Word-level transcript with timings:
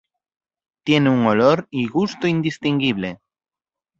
Tiene 0.83 1.11
un 1.11 1.27
olor 1.27 1.67
y 1.69 1.87
gusto 1.87 2.25
indistinguible. 2.25 3.19